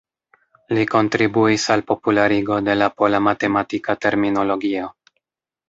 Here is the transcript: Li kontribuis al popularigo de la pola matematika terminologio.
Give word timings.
Li 0.77 0.85
kontribuis 0.93 1.65
al 1.75 1.83
popularigo 1.91 2.59
de 2.69 2.77
la 2.81 2.89
pola 3.03 3.21
matematika 3.29 3.99
terminologio. 4.09 4.93